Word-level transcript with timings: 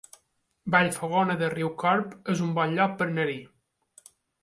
Vallfogona 0.75 1.35
de 1.43 1.51
Riucorb 1.55 2.17
es 2.35 2.43
un 2.49 2.59
bon 2.59 2.77
lloc 2.81 2.99
per 3.03 3.11
anar-hi 3.11 3.41